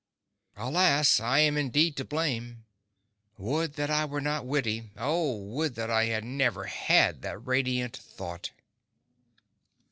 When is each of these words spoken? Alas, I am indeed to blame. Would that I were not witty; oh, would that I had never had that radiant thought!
Alas, 0.57 1.19
I 1.19 1.41
am 1.41 1.57
indeed 1.57 1.95
to 1.97 2.03
blame. 2.03 2.65
Would 3.37 3.73
that 3.75 3.91
I 3.91 4.03
were 4.05 4.19
not 4.19 4.47
witty; 4.47 4.89
oh, 4.97 5.35
would 5.37 5.75
that 5.75 5.91
I 5.91 6.05
had 6.05 6.25
never 6.25 6.63
had 6.63 7.21
that 7.21 7.45
radiant 7.45 7.97
thought! 7.97 8.49